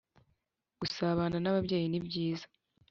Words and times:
gusabanan’ababyeyi 0.79 1.87
ni 1.89 1.99
byiza 2.05 2.45